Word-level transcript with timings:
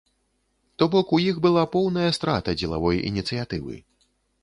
То 0.79 0.87
бок, 0.95 1.11
у 1.17 1.19
іх 1.27 1.37
была 1.47 1.67
поўная 1.77 2.09
страта 2.19 2.59
дзелавой 2.65 3.07
ініцыятывы. 3.15 3.73